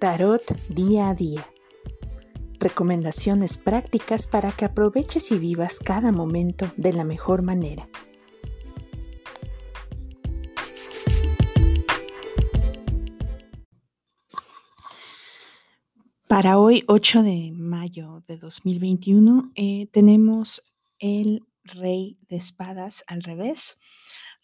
Tarot 0.00 0.56
día 0.68 1.08
a 1.08 1.14
día. 1.14 1.44
Recomendaciones 2.60 3.56
prácticas 3.56 4.28
para 4.28 4.52
que 4.52 4.64
aproveches 4.64 5.32
y 5.32 5.40
vivas 5.40 5.80
cada 5.80 6.12
momento 6.12 6.70
de 6.76 6.92
la 6.92 7.02
mejor 7.02 7.42
manera. 7.42 7.88
Para 16.28 16.60
hoy, 16.60 16.84
8 16.86 17.24
de 17.24 17.50
mayo 17.56 18.22
de 18.28 18.36
2021, 18.36 19.50
eh, 19.56 19.88
tenemos 19.90 20.76
el 21.00 21.44
rey 21.64 22.20
de 22.28 22.36
espadas 22.36 23.02
al 23.08 23.24
revés. 23.24 23.80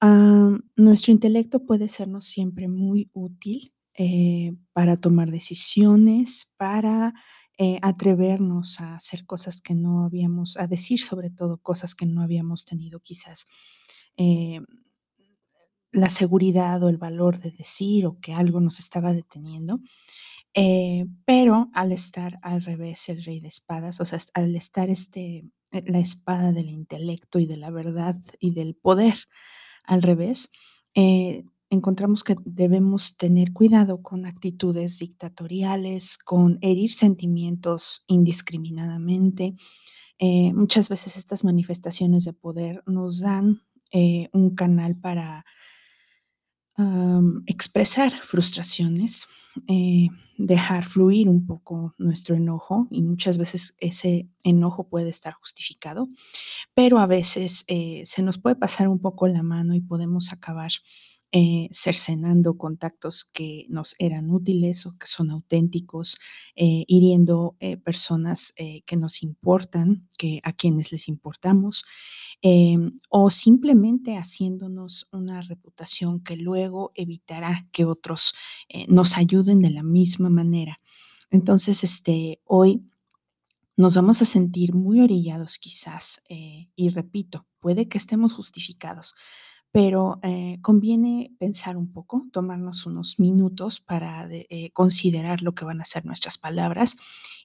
Ah, 0.00 0.56
nuestro 0.76 1.10
intelecto 1.10 1.66
puede 1.66 1.88
sernos 1.88 2.26
siempre 2.26 2.68
muy 2.68 3.10
útil 3.12 3.72
eh, 4.02 4.54
para 4.72 4.96
tomar 4.96 5.30
decisiones, 5.30 6.54
para 6.56 7.12
eh, 7.58 7.78
atrevernos 7.82 8.80
a 8.80 8.94
hacer 8.94 9.26
cosas 9.26 9.60
que 9.60 9.74
no 9.74 10.06
habíamos, 10.06 10.56
a 10.56 10.66
decir 10.66 11.02
sobre 11.02 11.28
todo 11.28 11.58
cosas 11.58 11.94
que 11.94 12.06
no 12.06 12.22
habíamos 12.22 12.64
tenido 12.64 13.00
quizás 13.00 13.46
eh, 14.16 14.62
la 15.92 16.08
seguridad 16.08 16.82
o 16.82 16.88
el 16.88 16.96
valor 16.96 17.40
de 17.40 17.50
decir 17.50 18.06
o 18.06 18.18
que 18.20 18.32
algo 18.32 18.60
nos 18.60 18.78
estaba 18.78 19.12
deteniendo. 19.12 19.80
pero 21.26 21.68
al 21.74 21.92
estar 21.92 22.38
al 22.40 22.64
revés 22.64 23.06
el 23.10 23.22
rey 23.22 23.40
de 23.40 23.48
espadas, 23.48 24.00
o 24.00 24.06
sea, 24.06 24.18
al 24.32 24.56
estar 24.56 24.88
este, 24.88 25.44
la 25.72 25.98
espada 25.98 26.52
del 26.52 26.70
intelecto 26.70 27.38
y 27.38 27.44
de 27.44 27.58
la 27.58 27.70
verdad 27.70 28.16
y 28.38 28.52
del 28.52 28.76
poder 28.76 29.16
al 29.84 30.00
revés, 30.00 30.50
encontramos 31.70 32.24
que 32.24 32.36
debemos 32.44 33.16
tener 33.16 33.52
cuidado 33.52 34.02
con 34.02 34.26
actitudes 34.26 34.98
dictatoriales, 34.98 36.18
con 36.18 36.58
herir 36.60 36.92
sentimientos 36.92 38.04
indiscriminadamente. 38.08 39.54
Eh, 40.18 40.52
muchas 40.52 40.88
veces 40.88 41.16
estas 41.16 41.44
manifestaciones 41.44 42.24
de 42.24 42.32
poder 42.32 42.82
nos 42.86 43.20
dan 43.20 43.62
eh, 43.92 44.28
un 44.32 44.54
canal 44.54 44.96
para 44.96 45.44
expresar 47.44 48.10
frustraciones, 48.16 49.26
eh, 49.68 50.08
dejar 50.38 50.82
fluir 50.82 51.28
un 51.28 51.44
poco 51.46 51.94
nuestro 51.98 52.36
enojo 52.36 52.88
y 52.90 53.02
muchas 53.02 53.36
veces 53.36 53.76
ese 53.80 54.30
enojo 54.44 54.88
puede 54.88 55.10
estar 55.10 55.34
justificado, 55.34 56.08
pero 56.72 56.98
a 56.98 57.06
veces 57.06 57.66
se 57.66 58.22
nos 58.22 58.38
puede 58.38 58.56
pasar 58.56 58.88
un 58.88 58.98
poco 58.98 59.26
la 59.26 59.42
mano 59.42 59.74
y 59.74 59.82
podemos 59.82 60.32
acabar 60.32 60.70
eh, 61.32 61.68
cercenando 61.72 62.58
contactos 62.58 63.24
que 63.24 63.64
nos 63.68 63.94
eran 64.00 64.30
útiles 64.30 64.84
o 64.86 64.98
que 64.98 65.06
son 65.06 65.30
auténticos, 65.30 66.18
eh, 66.56 66.84
hiriendo 66.88 67.56
eh, 67.60 67.76
personas 67.76 68.52
que 68.56 68.96
nos 68.96 69.22
importan, 69.22 70.08
que 70.18 70.40
a 70.42 70.52
quienes 70.52 70.92
les 70.92 71.08
importamos, 71.08 71.84
o 73.10 73.30
simplemente 73.30 74.16
haciéndonos 74.16 75.08
una 75.12 75.42
reputación 75.42 76.20
que 76.20 76.36
luego 76.36 76.90
evitará 76.94 77.68
que 77.72 77.84
otros 77.84 78.34
nos 78.88 79.16
ayuden 79.16 79.60
de 79.60 79.70
la 79.70 79.82
misma 79.82 80.30
manera. 80.30 80.80
Entonces, 81.30 81.84
este, 81.84 82.40
hoy 82.44 82.82
nos 83.80 83.94
vamos 83.94 84.22
a 84.22 84.26
sentir 84.26 84.74
muy 84.74 85.00
orillados 85.00 85.58
quizás, 85.58 86.22
y 86.28 86.90
repito, 86.90 87.46
puede 87.60 87.88
que 87.88 87.98
estemos 87.98 88.32
justificados, 88.32 89.14
pero 89.72 90.18
eh, 90.22 90.58
conviene 90.62 91.34
pensar 91.38 91.76
un 91.76 91.92
poco, 91.92 92.26
tomarnos 92.32 92.86
unos 92.86 93.20
minutos 93.20 93.78
para 93.80 94.28
eh, 94.30 94.70
considerar 94.72 95.42
lo 95.42 95.54
que 95.54 95.64
van 95.64 95.80
a 95.80 95.84
ser 95.84 96.04
nuestras 96.04 96.38
palabras 96.38 96.96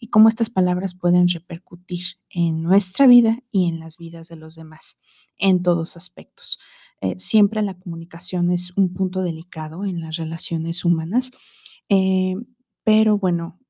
y 0.00 0.08
cómo 0.08 0.28
estas 0.28 0.48
palabras 0.48 0.94
pueden 0.94 1.28
repercutir 1.28 2.04
en 2.30 2.62
nuestra 2.62 3.06
vida 3.06 3.42
y 3.50 3.68
en 3.68 3.78
las 3.78 3.98
vidas 3.98 4.28
de 4.28 4.36
los 4.36 4.54
demás, 4.54 4.98
en 5.36 5.62
todos 5.62 5.96
aspectos. 5.96 6.58
Eh, 7.02 7.14
siempre 7.18 7.60
la 7.60 7.74
comunicación 7.74 8.50
es 8.50 8.72
un 8.76 8.94
punto 8.94 9.22
delicado 9.22 9.84
en 9.84 10.00
las 10.00 10.16
relaciones 10.16 10.84
humanas, 10.84 11.32
pero 12.82 13.18
bueno, 13.18 13.60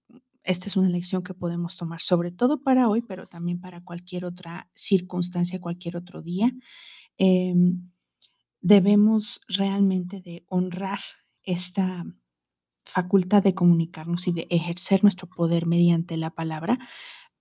esta 0.44 0.69
es 0.69 0.77
una 0.77 0.88
lección 0.88 1.22
que 1.22 1.34
podemos 1.34 1.77
tomar 1.77 2.00
sobre 2.00 2.31
todo 2.31 2.62
para 2.62 2.88
hoy, 2.88 3.03
pero 3.03 3.27
también 3.27 3.60
para 3.60 3.82
cualquier 3.82 4.25
otra 4.25 4.71
circunstancia, 4.75 5.60
cualquier 5.60 5.97
otro 5.97 6.22
día. 6.22 6.53
Em, 7.16 7.91
debemos 8.60 9.41
realmente 9.49 10.21
de 10.21 10.44
honrar 10.49 11.00
esta 11.43 12.05
facultad 12.84 13.43
de 13.43 13.55
comunicarnos 13.55 14.28
y 14.28 14.32
de 14.32 14.47
ejercer 14.50 15.03
nuestro 15.03 15.28
poder 15.28 15.66
mediante 15.66 16.16
la 16.16 16.31
palabra, 16.31 16.78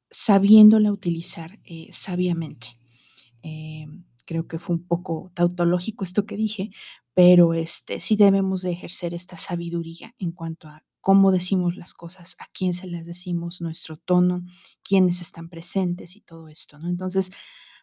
sabiéndola 0.10 0.92
utilizar 0.92 1.60
eh, 1.66 1.88
sabiamente. 1.92 2.68
Eh, 3.42 3.86
creo 4.26 4.48
que 4.48 4.60
fue 4.60 4.76
un 4.78 4.88
poco 4.88 5.32
tautológico 5.34 6.04
esto 6.04 6.26
que 6.26 6.38
dije, 6.38 6.72
pero 7.14 7.54
este, 7.54 8.00
sí 8.00 8.16
debemos 8.16 8.62
de 8.62 8.72
ejercer 8.72 9.14
esta 9.14 9.38
sabiduría 9.38 10.16
en 10.18 10.32
cuanto 10.32 10.68
a 10.68 10.84
cómo 11.02 11.32
decimos 11.32 11.76
las 11.76 11.94
cosas, 11.94 12.36
a 12.40 12.46
quién 12.54 12.74
se 12.74 12.88
las 12.88 13.06
decimos, 13.06 13.62
nuestro 13.62 13.98
tono, 13.98 14.44
quiénes 14.84 15.22
están 15.22 15.50
presentes 15.50 16.16
y 16.16 16.22
todo 16.22 16.48
esto, 16.48 16.80
¿no? 16.80 16.88
Entonces, 16.88 17.32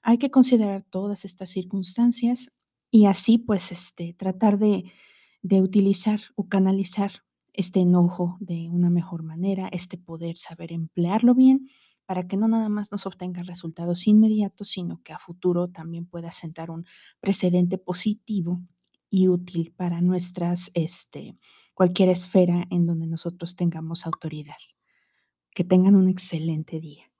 hay 0.03 0.19
que 0.19 0.31
considerar 0.31 0.83
todas 0.83 1.25
estas 1.25 1.51
circunstancias 1.51 2.51
y 2.91 3.05
así 3.07 3.39
pues 3.39 3.73
este, 3.73 4.15
tratar 4.15 4.59
de, 4.59 4.91
de 5.43 5.61
utilizar 5.61 6.21
o 6.35 6.49
canalizar 6.49 7.13
este 7.53 7.81
enojo 7.81 8.39
de 8.41 8.69
una 8.71 8.91
mejor 8.91 9.23
manera, 9.23 9.69
este 9.71 9.99
poder 9.99 10.39
saber 10.39 10.73
emplearlo 10.73 11.35
bien 11.35 11.69
para 12.07 12.27
que 12.27 12.37
no 12.37 12.49
nada 12.49 12.69
más 12.69 12.91
nos 12.91 13.07
obtenga 13.07 13.43
resultados 13.43 14.07
inmediatos, 14.07 14.69
sino 14.69 15.03
que 15.03 15.13
a 15.13 15.19
futuro 15.19 15.69
también 15.69 16.07
pueda 16.07 16.33
sentar 16.33 16.71
un 16.71 16.87
precedente 17.21 17.79
positivo 17.79 18.63
y 19.11 19.29
útil 19.29 19.75
para 19.77 20.01
nuestras, 20.01 20.71
este, 20.75 21.37
cualquier 21.75 22.09
esfera 22.09 22.65
en 22.71 22.87
donde 22.87 23.07
nosotros 23.07 23.57
tengamos 23.57 24.07
autoridad. 24.07 24.57
Que 25.53 25.65
tengan 25.65 25.97
un 25.97 26.09
excelente 26.09 26.81
día. 26.81 27.11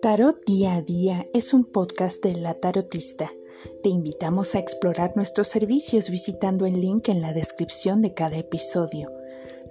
Tarot 0.00 0.44
Día 0.46 0.74
a 0.74 0.82
Día 0.82 1.26
es 1.32 1.54
un 1.54 1.64
podcast 1.64 2.24
de 2.24 2.34
La 2.34 2.54
Tarotista. 2.54 3.30
Te 3.82 3.88
invitamos 3.88 4.54
a 4.54 4.58
explorar 4.58 5.12
nuestros 5.14 5.48
servicios 5.48 6.10
visitando 6.10 6.66
el 6.66 6.80
link 6.80 7.08
en 7.08 7.20
la 7.20 7.32
descripción 7.32 8.02
de 8.02 8.12
cada 8.12 8.36
episodio. 8.36 9.10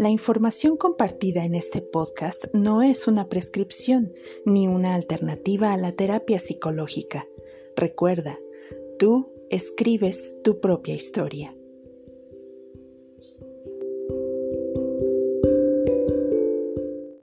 La 0.02 0.10
información 0.10 0.78
compartida 0.78 1.46
en 1.46 1.54
este 1.54 1.80
podcast 1.80 2.46
no 2.56 2.82
es 2.82 3.08
una 3.08 3.30
prescripción 3.30 4.12
ni 4.46 4.68
una 4.68 4.96
alternativa 4.96 5.74
a 5.74 5.78
la 5.78 5.92
terapia 5.92 6.40
psicológica. 6.40 7.28
Recuerda, 7.76 8.40
tú 8.98 9.32
escribes 9.52 10.40
tu 10.44 10.60
propia 10.60 10.96
historia. 10.96 11.56